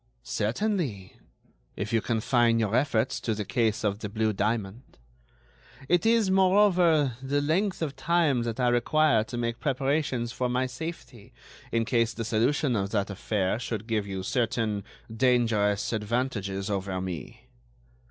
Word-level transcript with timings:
"Certainly, 0.23 1.15
if 1.75 1.93
you 1.93 2.01
confine 2.01 2.57
your 2.57 2.75
efforts 2.75 3.19
to 3.19 3.35
the 3.35 3.45
case 3.45 3.83
of 3.85 3.99
the 3.99 4.09
blue 4.09 4.33
diamond. 4.33 4.97
It 5.87 6.07
is, 6.07 6.31
moreover, 6.31 7.17
the 7.21 7.39
length 7.39 7.83
of 7.83 7.95
time 7.95 8.41
that 8.41 8.59
I 8.59 8.69
require 8.69 9.23
to 9.25 9.37
make 9.37 9.59
preparations 9.59 10.31
for 10.31 10.49
my 10.49 10.65
safety 10.65 11.33
in 11.71 11.85
case 11.85 12.15
the 12.15 12.25
solution 12.25 12.75
of 12.75 12.89
that 12.89 13.11
affair 13.11 13.59
should 13.59 13.85
give 13.85 14.07
you 14.07 14.23
certain 14.23 14.85
dangerous 15.15 15.93
advantages 15.93 16.67
over 16.67 16.99
me." 16.99 17.41